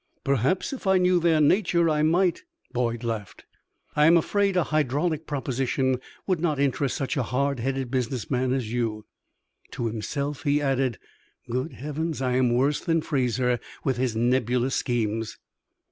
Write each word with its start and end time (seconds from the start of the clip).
"Perhaps 0.23 0.73
if 0.73 0.87
I 0.87 0.97
knew 0.97 1.19
their 1.19 1.39
nature 1.39 1.87
I 1.87 2.01
might" 2.01 2.41
Boyd 2.73 3.03
laughed. 3.03 3.45
"I 3.95 4.07
am 4.07 4.17
afraid 4.17 4.57
a 4.57 4.63
hydraulic 4.63 5.27
proposition 5.27 6.01
would 6.25 6.39
not 6.39 6.59
interest 6.59 6.95
such 6.97 7.17
a 7.17 7.21
hard 7.21 7.59
headed 7.59 7.91
business 7.91 8.27
man 8.31 8.51
as 8.51 8.73
you." 8.73 9.05
To 9.69 9.85
himself 9.85 10.41
he 10.41 10.59
added: 10.59 10.97
"Good 11.51 11.73
heavens! 11.73 12.19
I 12.19 12.31
am 12.31 12.51
worse 12.51 12.79
than 12.79 13.01
Fraser 13.01 13.59
with 13.83 13.97
his 13.97 14.15
nebulous 14.15 14.73
schemes!" 14.73 15.37